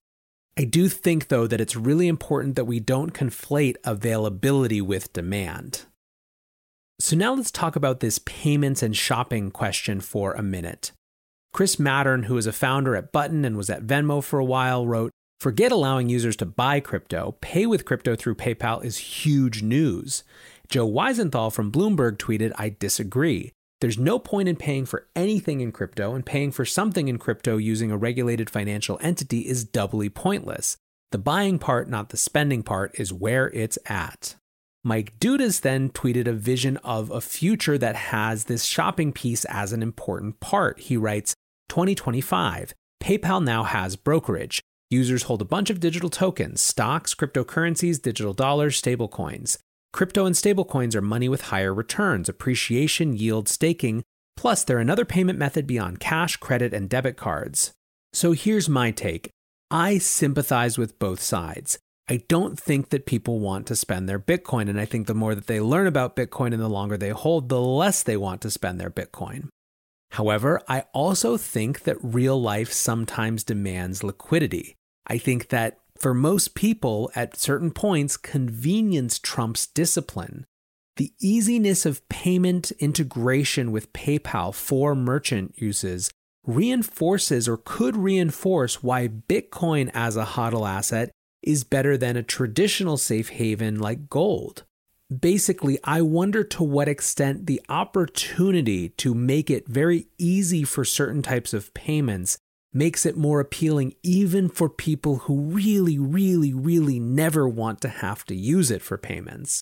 I 0.58 0.64
do 0.64 0.90
think, 0.90 1.28
though, 1.28 1.48
that 1.48 1.62
it's 1.62 1.76
really 1.76 2.08
important 2.08 2.56
that 2.56 2.66
we 2.66 2.80
don't 2.80 3.14
conflate 3.14 3.76
availability 3.84 4.82
with 4.82 5.14
demand. 5.14 5.86
So, 7.00 7.16
now 7.16 7.36
let's 7.36 7.52
talk 7.52 7.76
about 7.76 8.00
this 8.00 8.20
payments 8.20 8.82
and 8.82 8.96
shopping 8.96 9.52
question 9.52 10.02
for 10.02 10.34
a 10.34 10.42
minute. 10.42 10.92
Chris 11.54 11.78
Maddern, 11.78 12.26
who 12.26 12.38
is 12.38 12.48
a 12.48 12.52
founder 12.52 12.96
at 12.96 13.12
Button 13.12 13.46
and 13.46 13.56
was 13.56 13.70
at 13.70 13.86
Venmo 13.86 14.24
for 14.24 14.40
a 14.40 14.46
while, 14.46 14.88
wrote 14.88 15.12
Forget 15.40 15.72
allowing 15.72 16.10
users 16.10 16.36
to 16.38 16.46
buy 16.48 16.80
crypto. 16.80 17.36
Pay 17.42 17.68
with 17.68 17.86
crypto 17.86 18.16
through 18.16 18.36
PayPal 18.36 18.84
is 18.84 18.98
huge 18.98 19.62
news. 19.62 20.24
Joe 20.68 20.90
Weisenthal 20.90 21.54
from 21.54 21.72
Bloomberg 21.72 22.18
tweeted, 22.18 22.52
I 22.58 22.76
disagree. 22.80 23.52
There's 23.80 24.00
no 24.00 24.18
point 24.18 24.50
in 24.50 24.56
paying 24.56 24.88
for 24.88 25.08
anything 25.16 25.62
in 25.62 25.72
crypto, 25.72 26.16
and 26.16 26.26
paying 26.26 26.52
for 26.52 26.66
something 26.66 27.08
in 27.08 27.20
crypto 27.20 27.58
using 27.58 27.92
a 27.92 27.98
regulated 27.98 28.50
financial 28.50 28.98
entity 29.02 29.42
is 29.42 29.64
doubly 29.64 30.10
pointless. 30.10 30.78
The 31.12 31.20
buying 31.20 31.60
part, 31.60 31.88
not 31.88 32.10
the 32.10 32.18
spending 32.18 32.64
part, 32.64 33.00
is 33.00 33.14
where 33.14 33.50
it's 33.50 33.78
at. 33.86 34.36
Mike 34.88 35.20
Dudas 35.20 35.60
then 35.60 35.90
tweeted 35.90 36.28
a 36.28 36.32
vision 36.32 36.78
of 36.78 37.12
a 37.12 37.20
future 37.20 37.78
that 37.78 37.98
has 37.98 38.46
this 38.46 38.64
shopping 38.64 39.12
piece 39.12 39.44
as 39.44 39.74
an 39.74 39.84
important 39.84 40.40
part. 40.40 40.80
He 40.80 40.96
writes, 40.96 41.36
2025. 41.68 42.74
PayPal 43.04 43.44
now 43.44 43.64
has 43.64 43.98
brokerage. 43.98 44.62
Users 44.90 45.24
hold 45.24 45.42
a 45.42 45.46
bunch 45.46 45.70
of 45.70 45.82
digital 45.82 46.10
tokens, 46.10 46.62
stocks, 46.62 47.14
cryptocurrencies, 47.14 48.02
digital 48.02 48.32
dollars, 48.32 48.82
stablecoins. 48.82 49.58
Crypto 49.92 50.26
and 50.26 50.38
stablecoins 50.38 50.96
are 50.96 51.02
money 51.02 51.28
with 51.28 51.50
higher 51.52 51.74
returns, 51.74 52.30
appreciation, 52.30 53.14
yield, 53.14 53.50
staking, 53.50 54.04
plus 54.38 54.64
they're 54.64 54.80
another 54.80 55.04
payment 55.04 55.38
method 55.38 55.68
beyond 55.68 56.00
cash, 56.00 56.38
credit, 56.38 56.74
and 56.74 56.88
debit 56.88 57.18
cards. 57.18 57.74
So 58.14 58.32
here's 58.32 58.70
my 58.70 58.92
take 58.92 59.32
I 59.70 59.98
sympathize 59.98 60.78
with 60.78 60.98
both 60.98 61.20
sides. 61.22 61.78
I 62.10 62.22
don't 62.30 62.58
think 62.58 62.90
that 62.90 63.06
people 63.06 63.40
want 63.40 63.68
to 63.68 63.76
spend 63.76 64.08
their 64.08 64.20
Bitcoin, 64.20 64.70
and 64.70 64.80
I 64.80 64.86
think 64.86 65.08
the 65.08 65.14
more 65.14 65.36
that 65.36 65.48
they 65.48 65.60
learn 65.60 65.88
about 65.88 66.16
Bitcoin 66.16 66.54
and 66.54 66.62
the 66.62 66.70
longer 66.70 66.98
they 66.98 67.10
hold, 67.10 67.50
the 67.50 67.60
less 67.60 68.02
they 68.02 68.16
want 68.16 68.42
to 68.42 68.52
spend 68.52 68.80
their 68.80 68.90
Bitcoin. 68.90 69.50
However, 70.12 70.62
I 70.70 70.86
also 70.94 71.36
think 71.36 71.84
that 71.84 71.98
real 72.02 72.42
life 72.42 72.72
sometimes 72.72 73.44
demands 73.44 74.06
liquidity. 74.06 74.76
I 75.06 75.18
think 75.18 75.50
that 75.50 75.80
for 75.98 76.14
most 76.14 76.56
people, 76.56 77.12
at 77.14 77.36
certain 77.36 77.72
points, 77.72 78.16
convenience 78.16 79.20
trumps 79.20 79.68
discipline. 79.68 80.46
The 80.96 81.12
easiness 81.20 81.86
of 81.86 82.08
payment 82.10 82.72
integration 82.80 83.72
with 83.72 83.94
PayPal 83.94 84.54
for 84.54 84.96
merchant 84.96 85.56
uses 85.58 86.10
reinforces 86.46 87.48
or 87.48 87.58
could 87.58 87.98
reinforce 87.98 88.82
why 88.82 89.08
Bitcoin 89.10 89.92
as 89.94 90.16
a 90.16 90.24
HODL 90.24 90.68
asset 90.68 91.12
is 91.42 91.64
better 91.64 91.98
than 91.98 92.18
a 92.18 92.24
traditional 92.24 92.98
safe 92.98 93.30
haven 93.30 93.80
like 93.80 94.10
gold 94.10 94.64
basically, 95.16 95.80
I 95.84 96.02
wonder 96.02 96.44
to 96.44 96.64
what 96.64 96.88
extent 96.88 97.46
the 97.46 97.62
opportunity 97.70 98.90
to 98.90 99.14
make 99.14 99.50
it 99.50 99.68
very 99.68 100.08
easy 100.18 100.64
for 100.64 100.84
certain 100.84 101.22
types 101.22 101.54
of 101.54 101.74
payments 101.74 102.38
makes 102.74 103.06
it 103.06 103.18
more 103.18 103.40
appealing 103.40 103.96
even 104.04 104.50
for 104.50 104.70
people 104.70 105.18
who 105.20 105.40
really, 105.40 105.98
really, 105.98 106.54
really 106.54 107.00
never 107.00 107.48
want 107.48 107.82
to 107.82 107.90
have 107.90 108.26
to 108.26 108.36
use 108.36 108.70
it 108.70 108.82
for 108.82 108.98
payments. 108.98 109.62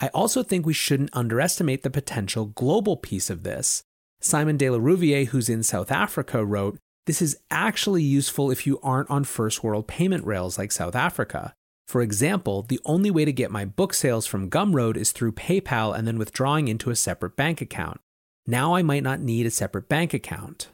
I 0.00 0.08
also 0.08 0.42
think 0.42 0.66
we 0.66 0.74
shouldn't 0.74 1.16
underestimate 1.16 1.82
the 1.82 1.90
potential 1.90 2.46
global 2.46 2.96
piece 2.96 3.30
of 3.30 3.42
this. 3.42 3.82
Simon 4.20 4.56
de 4.56 4.70
la 4.70 4.78
Rouviere, 4.78 5.28
who's 5.28 5.48
in 5.48 5.62
South 5.62 5.90
Africa, 5.90 6.44
wrote, 6.44 6.78
This 7.06 7.20
is 7.20 7.36
actually 7.50 8.02
useful 8.02 8.50
if 8.50 8.66
you 8.66 8.80
aren't 8.82 9.10
on 9.10 9.24
first 9.24 9.62
world 9.62 9.86
payment 9.86 10.24
rails 10.24 10.56
like 10.56 10.72
South 10.72 10.94
Africa. 10.94 11.54
For 11.86 12.00
example, 12.00 12.62
the 12.62 12.80
only 12.86 13.10
way 13.10 13.26
to 13.26 13.32
get 13.32 13.50
my 13.50 13.66
book 13.66 13.92
sales 13.92 14.26
from 14.26 14.48
Gumroad 14.48 14.96
is 14.96 15.12
through 15.12 15.32
PayPal 15.32 15.96
and 15.96 16.06
then 16.06 16.18
withdrawing 16.18 16.68
into 16.68 16.90
a 16.90 16.96
separate 16.96 17.36
bank 17.36 17.60
account. 17.60 18.00
Now 18.46 18.74
I 18.74 18.82
might 18.82 19.02
not 19.02 19.20
need 19.20 19.44
a 19.44 19.50
separate 19.50 19.88
bank 19.88 20.14
account. 20.14 20.68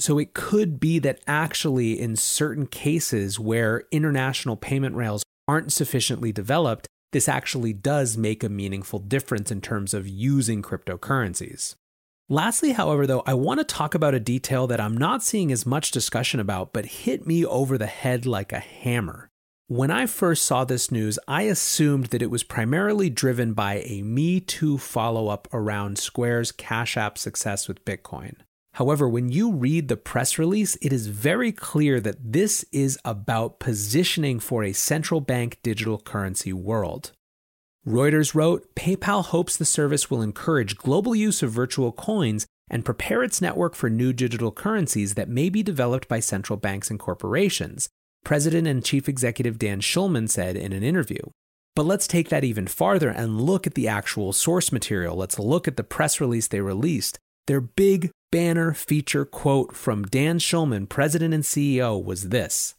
So 0.00 0.18
it 0.18 0.34
could 0.34 0.78
be 0.78 0.98
that 1.00 1.20
actually, 1.26 1.98
in 1.98 2.16
certain 2.16 2.66
cases 2.66 3.38
where 3.38 3.84
international 3.90 4.56
payment 4.56 4.94
rails 4.96 5.22
aren't 5.46 5.72
sufficiently 5.72 6.32
developed, 6.32 6.86
this 7.12 7.28
actually 7.28 7.72
does 7.72 8.16
make 8.16 8.44
a 8.44 8.48
meaningful 8.48 8.98
difference 8.98 9.50
in 9.50 9.60
terms 9.60 9.94
of 9.94 10.06
using 10.06 10.62
cryptocurrencies. 10.62 11.74
Lastly, 12.30 12.72
however, 12.72 13.06
though, 13.06 13.22
I 13.26 13.32
want 13.32 13.58
to 13.60 13.64
talk 13.64 13.94
about 13.94 14.14
a 14.14 14.20
detail 14.20 14.66
that 14.66 14.80
I'm 14.80 14.96
not 14.96 15.22
seeing 15.22 15.50
as 15.50 15.64
much 15.64 15.90
discussion 15.90 16.40
about, 16.40 16.74
but 16.74 16.84
hit 16.84 17.26
me 17.26 17.42
over 17.42 17.78
the 17.78 17.86
head 17.86 18.26
like 18.26 18.52
a 18.52 18.58
hammer. 18.58 19.30
When 19.66 19.90
I 19.90 20.04
first 20.04 20.44
saw 20.44 20.64
this 20.64 20.90
news, 20.90 21.18
I 21.26 21.42
assumed 21.42 22.06
that 22.06 22.20
it 22.20 22.30
was 22.30 22.42
primarily 22.42 23.08
driven 23.08 23.54
by 23.54 23.76
a 23.86 24.02
Me 24.02 24.40
Too 24.40 24.76
follow 24.76 25.28
up 25.28 25.48
around 25.54 25.98
Square's 25.98 26.52
Cash 26.52 26.98
App 26.98 27.16
success 27.16 27.66
with 27.66 27.84
Bitcoin. 27.86 28.34
However, 28.74 29.08
when 29.08 29.30
you 29.30 29.52
read 29.52 29.88
the 29.88 29.96
press 29.96 30.38
release, 30.38 30.76
it 30.82 30.92
is 30.92 31.06
very 31.06 31.50
clear 31.50 31.98
that 31.98 32.32
this 32.32 32.64
is 32.72 32.98
about 33.06 33.58
positioning 33.58 34.38
for 34.38 34.64
a 34.64 34.74
central 34.74 35.22
bank 35.22 35.58
digital 35.62 35.98
currency 35.98 36.52
world. 36.52 37.12
Reuters 37.88 38.34
wrote 38.34 38.74
PayPal 38.74 39.24
hopes 39.24 39.56
the 39.56 39.64
service 39.64 40.10
will 40.10 40.20
encourage 40.20 40.76
global 40.76 41.14
use 41.14 41.42
of 41.42 41.50
virtual 41.50 41.90
coins 41.90 42.46
and 42.68 42.84
prepare 42.84 43.22
its 43.22 43.40
network 43.40 43.74
for 43.74 43.88
new 43.88 44.12
digital 44.12 44.52
currencies 44.52 45.14
that 45.14 45.30
may 45.30 45.48
be 45.48 45.62
developed 45.62 46.06
by 46.06 46.20
central 46.20 46.58
banks 46.58 46.90
and 46.90 46.98
corporations, 46.98 47.88
President 48.26 48.68
and 48.68 48.84
Chief 48.84 49.08
Executive 49.08 49.58
Dan 49.58 49.80
Schulman 49.80 50.28
said 50.28 50.54
in 50.54 50.74
an 50.74 50.82
interview. 50.82 51.22
But 51.74 51.86
let's 51.86 52.06
take 52.06 52.28
that 52.28 52.44
even 52.44 52.66
farther 52.66 53.08
and 53.08 53.40
look 53.40 53.66
at 53.66 53.72
the 53.72 53.88
actual 53.88 54.34
source 54.34 54.70
material. 54.70 55.16
Let's 55.16 55.38
look 55.38 55.66
at 55.66 55.78
the 55.78 55.82
press 55.82 56.20
release 56.20 56.46
they 56.46 56.60
released. 56.60 57.18
Their 57.46 57.62
big 57.62 58.10
banner 58.30 58.74
feature 58.74 59.24
quote 59.24 59.74
from 59.74 60.04
Dan 60.04 60.40
Schulman, 60.40 60.90
President 60.90 61.32
and 61.32 61.42
CEO, 61.42 62.04
was 62.04 62.28
this 62.28 62.74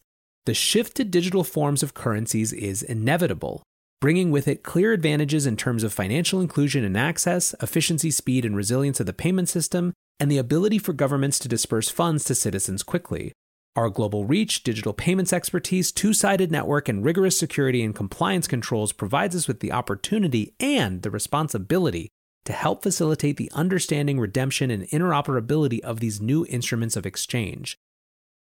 The 0.45 0.53
shift 0.53 0.97
to 0.97 1.03
digital 1.03 1.43
forms 1.43 1.81
of 1.81 1.95
currencies 1.95 2.53
is 2.53 2.83
inevitable, 2.83 3.63
bringing 4.01 4.31
with 4.31 4.47
it 4.47 4.63
clear 4.63 4.93
advantages 4.93 5.45
in 5.45 5.57
terms 5.57 5.83
of 5.83 5.91
financial 5.91 6.39
inclusion 6.39 6.83
and 6.83 6.97
access, 6.97 7.53
efficiency, 7.61 8.11
speed, 8.11 8.45
and 8.45 8.55
resilience 8.55 8.99
of 8.99 9.05
the 9.05 9.13
payment 9.13 9.49
system, 9.49 9.93
and 10.19 10.31
the 10.31 10.37
ability 10.37 10.77
for 10.77 10.93
governments 10.93 11.39
to 11.39 11.47
disperse 11.47 11.89
funds 11.89 12.23
to 12.23 12.35
citizens 12.35 12.83
quickly. 12.83 13.33
Our 13.75 13.89
global 13.89 14.25
reach, 14.25 14.63
digital 14.63 14.93
payments 14.93 15.31
expertise, 15.31 15.91
two 15.91 16.13
sided 16.13 16.51
network, 16.51 16.89
and 16.89 17.03
rigorous 17.05 17.37
security 17.37 17.83
and 17.83 17.95
compliance 17.95 18.47
controls 18.47 18.91
provides 18.91 19.35
us 19.35 19.47
with 19.47 19.59
the 19.59 19.71
opportunity 19.71 20.53
and 20.59 21.01
the 21.01 21.11
responsibility 21.11 22.09
to 22.45 22.53
help 22.53 22.83
facilitate 22.83 23.37
the 23.37 23.51
understanding, 23.53 24.19
redemption, 24.19 24.71
and 24.71 24.83
interoperability 24.83 25.79
of 25.81 25.99
these 25.99 26.19
new 26.19 26.45
instruments 26.49 26.95
of 26.95 27.05
exchange. 27.05 27.77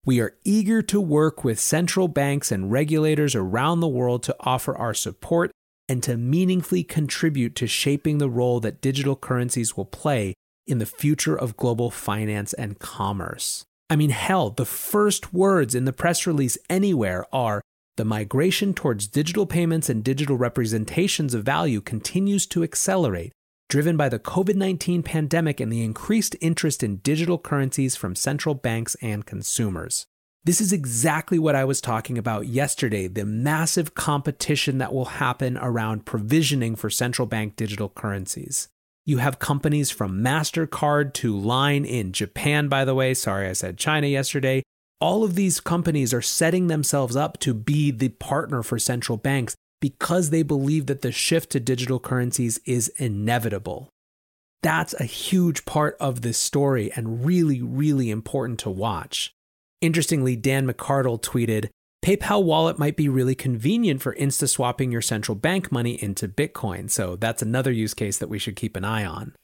We 0.06 0.20
are 0.20 0.36
eager 0.44 0.82
to 0.82 1.00
work 1.00 1.42
with 1.42 1.58
central 1.58 2.06
banks 2.06 2.52
and 2.52 2.70
regulators 2.70 3.34
around 3.34 3.80
the 3.80 3.88
world 3.88 4.22
to 4.22 4.36
offer 4.38 4.76
our 4.78 4.94
support 4.94 5.50
and 5.88 6.00
to 6.04 6.16
meaningfully 6.16 6.84
contribute 6.84 7.56
to 7.56 7.66
shaping 7.66 8.18
the 8.18 8.30
role 8.30 8.60
that 8.60 8.80
digital 8.80 9.16
currencies 9.16 9.76
will 9.76 9.84
play 9.84 10.34
in 10.64 10.78
the 10.78 10.86
future 10.86 11.36
of 11.36 11.56
global 11.56 11.90
finance 11.90 12.52
and 12.52 12.78
commerce. 12.78 13.64
I 13.90 13.96
mean, 13.96 14.10
hell, 14.10 14.50
the 14.50 14.64
first 14.64 15.34
words 15.34 15.74
in 15.74 15.86
the 15.86 15.92
press 15.92 16.24
release 16.24 16.56
anywhere 16.70 17.26
are 17.32 17.60
the 17.96 18.04
migration 18.04 18.74
towards 18.74 19.08
digital 19.08 19.44
payments 19.44 19.88
and 19.88 20.04
digital 20.04 20.36
representations 20.36 21.34
of 21.34 21.42
value 21.42 21.80
continues 21.80 22.46
to 22.46 22.62
accelerate, 22.62 23.32
driven 23.68 23.96
by 23.96 24.08
the 24.08 24.18
COVID 24.18 24.54
19 24.54 25.02
pandemic 25.02 25.60
and 25.60 25.72
the 25.72 25.82
increased 25.82 26.36
interest 26.40 26.82
in 26.82 26.96
digital 26.96 27.38
currencies 27.38 27.96
from 27.96 28.14
central 28.14 28.54
banks 28.54 28.96
and 29.02 29.26
consumers. 29.26 30.06
This 30.44 30.60
is 30.60 30.72
exactly 30.72 31.40
what 31.40 31.56
I 31.56 31.64
was 31.64 31.80
talking 31.80 32.16
about 32.16 32.46
yesterday 32.46 33.08
the 33.08 33.24
massive 33.24 33.94
competition 33.94 34.78
that 34.78 34.92
will 34.92 35.06
happen 35.06 35.58
around 35.58 36.06
provisioning 36.06 36.76
for 36.76 36.88
central 36.88 37.26
bank 37.26 37.56
digital 37.56 37.88
currencies. 37.88 38.68
You 39.04 39.18
have 39.18 39.38
companies 39.38 39.90
from 39.90 40.20
MasterCard 40.22 41.14
to 41.14 41.36
Line 41.36 41.84
in 41.84 42.12
Japan, 42.12 42.68
by 42.68 42.84
the 42.84 42.94
way. 42.94 43.14
Sorry, 43.14 43.48
I 43.48 43.52
said 43.52 43.78
China 43.78 44.06
yesterday. 44.06 44.62
All 45.00 45.22
of 45.22 45.34
these 45.34 45.60
companies 45.60 46.14
are 46.14 46.22
setting 46.22 46.66
themselves 46.66 47.16
up 47.16 47.38
to 47.40 47.54
be 47.54 47.90
the 47.90 48.08
partner 48.08 48.62
for 48.62 48.78
central 48.78 49.18
banks 49.18 49.54
because 49.80 50.30
they 50.30 50.42
believe 50.42 50.86
that 50.86 51.02
the 51.02 51.12
shift 51.12 51.50
to 51.50 51.60
digital 51.60 52.00
currencies 52.00 52.58
is 52.64 52.88
inevitable. 52.96 53.88
That's 54.62 54.94
a 54.94 55.04
huge 55.04 55.64
part 55.64 55.96
of 56.00 56.22
this 56.22 56.38
story 56.38 56.90
and 56.92 57.24
really, 57.24 57.62
really 57.62 58.10
important 58.10 58.58
to 58.60 58.70
watch. 58.70 59.32
Interestingly, 59.80 60.34
Dan 60.36 60.66
McArdle 60.66 61.20
tweeted 61.22 61.68
PayPal 62.02 62.44
wallet 62.44 62.78
might 62.78 62.96
be 62.96 63.08
really 63.08 63.34
convenient 63.34 64.00
for 64.00 64.14
insta 64.14 64.48
swapping 64.48 64.92
your 64.92 65.02
central 65.02 65.34
bank 65.34 65.72
money 65.72 66.02
into 66.02 66.28
Bitcoin. 66.28 66.90
So 66.90 67.16
that's 67.16 67.42
another 67.42 67.72
use 67.72 67.94
case 67.94 68.18
that 68.18 68.28
we 68.28 68.38
should 68.38 68.56
keep 68.56 68.76
an 68.76 68.84
eye 68.84 69.04
on. 69.04 69.34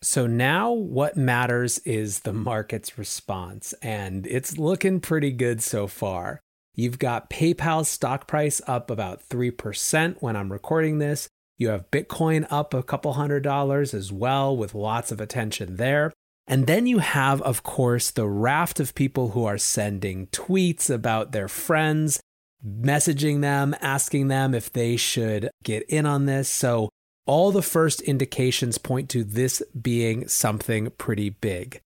So 0.00 0.28
now 0.28 0.70
what 0.70 1.16
matters 1.16 1.78
is 1.80 2.20
the 2.20 2.32
market's 2.32 2.98
response, 2.98 3.74
and 3.82 4.28
it's 4.28 4.56
looking 4.56 5.00
pretty 5.00 5.32
good 5.32 5.60
so 5.60 5.88
far. 5.88 6.40
You've 6.78 7.00
got 7.00 7.28
PayPal's 7.28 7.88
stock 7.88 8.28
price 8.28 8.60
up 8.68 8.88
about 8.88 9.28
3% 9.28 10.16
when 10.20 10.36
I'm 10.36 10.52
recording 10.52 11.00
this. 11.00 11.28
You 11.56 11.70
have 11.70 11.90
Bitcoin 11.90 12.46
up 12.50 12.72
a 12.72 12.84
couple 12.84 13.14
hundred 13.14 13.42
dollars 13.42 13.92
as 13.92 14.12
well, 14.12 14.56
with 14.56 14.76
lots 14.76 15.10
of 15.10 15.20
attention 15.20 15.74
there. 15.74 16.12
And 16.46 16.68
then 16.68 16.86
you 16.86 16.98
have, 16.98 17.42
of 17.42 17.64
course, 17.64 18.12
the 18.12 18.28
raft 18.28 18.78
of 18.78 18.94
people 18.94 19.30
who 19.30 19.44
are 19.44 19.58
sending 19.58 20.28
tweets 20.28 20.88
about 20.88 21.32
their 21.32 21.48
friends, 21.48 22.20
messaging 22.64 23.40
them, 23.40 23.74
asking 23.80 24.28
them 24.28 24.54
if 24.54 24.72
they 24.72 24.96
should 24.96 25.50
get 25.64 25.82
in 25.88 26.06
on 26.06 26.26
this. 26.26 26.48
So 26.48 26.90
all 27.26 27.50
the 27.50 27.60
first 27.60 28.02
indications 28.02 28.78
point 28.78 29.08
to 29.10 29.24
this 29.24 29.64
being 29.82 30.28
something 30.28 30.92
pretty 30.96 31.30
big. 31.30 31.80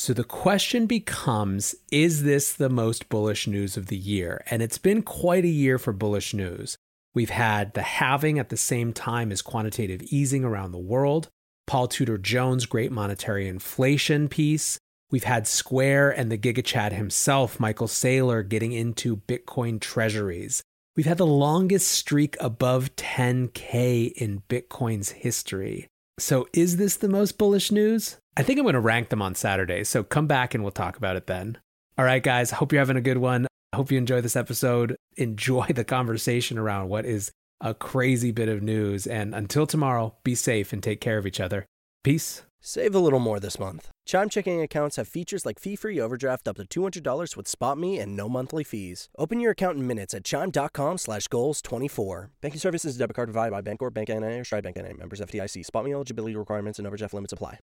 So 0.00 0.14
the 0.14 0.24
question 0.24 0.86
becomes 0.86 1.74
is 1.92 2.22
this 2.22 2.54
the 2.54 2.70
most 2.70 3.10
bullish 3.10 3.46
news 3.46 3.76
of 3.76 3.88
the 3.88 3.98
year? 3.98 4.42
And 4.48 4.62
it's 4.62 4.78
been 4.78 5.02
quite 5.02 5.44
a 5.44 5.48
year 5.48 5.76
for 5.76 5.92
bullish 5.92 6.32
news. 6.32 6.78
We've 7.12 7.28
had 7.28 7.74
the 7.74 7.82
halving 7.82 8.38
at 8.38 8.48
the 8.48 8.56
same 8.56 8.94
time 8.94 9.30
as 9.30 9.42
quantitative 9.42 10.00
easing 10.04 10.42
around 10.42 10.72
the 10.72 10.78
world, 10.78 11.28
Paul 11.66 11.86
Tudor 11.86 12.16
Jones' 12.16 12.64
great 12.64 12.90
monetary 12.90 13.46
inflation 13.46 14.28
piece. 14.28 14.78
We've 15.10 15.24
had 15.24 15.46
Square 15.46 16.12
and 16.12 16.32
the 16.32 16.38
GigaChad 16.38 16.92
himself, 16.92 17.60
Michael 17.60 17.86
Saylor, 17.86 18.48
getting 18.48 18.72
into 18.72 19.18
Bitcoin 19.28 19.82
treasuries. 19.82 20.62
We've 20.96 21.04
had 21.04 21.18
the 21.18 21.26
longest 21.26 21.88
streak 21.88 22.38
above 22.40 22.96
10K 22.96 24.12
in 24.12 24.44
Bitcoin's 24.48 25.10
history. 25.10 25.88
So, 26.18 26.48
is 26.54 26.78
this 26.78 26.96
the 26.96 27.08
most 27.08 27.36
bullish 27.36 27.70
news? 27.70 28.16
I 28.40 28.42
think 28.42 28.58
I'm 28.58 28.64
going 28.64 28.72
to 28.72 28.80
rank 28.80 29.10
them 29.10 29.20
on 29.20 29.34
Saturday. 29.34 29.84
So, 29.84 30.02
come 30.02 30.26
back 30.26 30.54
and 30.54 30.64
we'll 30.64 30.70
talk 30.70 30.96
about 30.96 31.14
it 31.14 31.26
then. 31.26 31.58
All 31.98 32.06
right, 32.06 32.22
guys, 32.22 32.50
hope 32.50 32.72
you're 32.72 32.80
having 32.80 32.96
a 32.96 33.02
good 33.02 33.18
one. 33.18 33.46
I 33.70 33.76
hope 33.76 33.92
you 33.92 33.98
enjoy 33.98 34.22
this 34.22 34.34
episode. 34.34 34.96
Enjoy 35.18 35.66
the 35.66 35.84
conversation 35.84 36.56
around 36.56 36.88
what 36.88 37.04
is 37.04 37.30
a 37.60 37.74
crazy 37.74 38.30
bit 38.30 38.48
of 38.48 38.62
news. 38.62 39.06
And 39.06 39.34
until 39.34 39.66
tomorrow, 39.66 40.14
be 40.24 40.34
safe 40.34 40.72
and 40.72 40.82
take 40.82 41.02
care 41.02 41.18
of 41.18 41.26
each 41.26 41.38
other. 41.38 41.66
Peace. 42.02 42.44
Save 42.62 42.94
a 42.94 42.98
little 42.98 43.18
more 43.18 43.40
this 43.40 43.58
month. 43.58 43.90
Chime 44.06 44.30
checking 44.30 44.62
accounts 44.62 44.96
have 44.96 45.06
features 45.06 45.44
like 45.44 45.58
fee-free 45.58 46.00
overdraft 46.00 46.48
up 46.48 46.56
to 46.56 46.64
$200 46.64 47.36
with 47.36 47.44
SpotMe 47.46 48.00
and 48.00 48.16
no 48.16 48.26
monthly 48.30 48.64
fees. 48.64 49.10
Open 49.18 49.38
your 49.38 49.50
account 49.50 49.76
in 49.76 49.86
minutes 49.86 50.14
at 50.14 50.24
chime.com 50.24 50.96
slash 50.96 51.28
goals 51.28 51.60
24. 51.60 52.30
Banking 52.40 52.60
services 52.60 52.96
debit 52.96 53.16
card 53.16 53.26
provided 53.26 53.50
by 53.50 53.60
Bancorp, 53.60 53.92
Bank 53.92 54.08
N.A. 54.08 54.38
or 54.38 54.44
Stride 54.44 54.64
Bank 54.64 54.78
N.A. 54.78 54.94
Members 54.94 55.20
FDIC. 55.20 55.66
SpotMe 55.66 55.92
eligibility 55.92 56.36
requirements 56.36 56.78
and 56.78 56.86
overdraft 56.88 57.12
limits 57.12 57.34
apply. 57.34 57.58